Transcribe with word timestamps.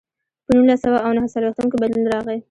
په 0.45 0.51
نولس 0.57 0.79
سوه 0.85 0.99
او 1.05 1.11
نهه 1.17 1.31
څلوېښتم 1.33 1.67
کې 1.71 1.77
بدلون 1.81 2.05
راغی. 2.13 2.37